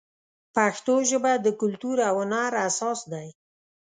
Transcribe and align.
پښتو 0.55 0.95
ژبه 1.09 1.31
د 1.45 1.47
کلتور 1.61 1.97
او 2.09 2.15
هنر 2.23 2.53
اساس 2.67 2.99
دی. 3.11 3.27